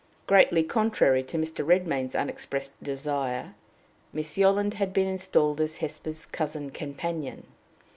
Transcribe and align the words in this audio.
Greatly 0.25 0.63
contrary 0.63 1.21
to 1.21 1.37
Mr. 1.37 1.63
Redmain's 1.63 2.15
unexpressed 2.15 2.71
desire, 2.81 3.53
Miss 4.11 4.35
Yolland 4.35 4.73
had 4.73 4.93
been 4.93 5.07
installed 5.07 5.61
as 5.61 5.77
Hesper's 5.77 6.25
cousin 6.25 6.71
companion. 6.71 7.45